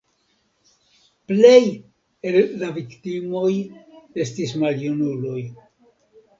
[1.31, 1.67] Plej
[2.31, 3.53] el la viktimoj
[4.27, 5.41] estis maljunuloj.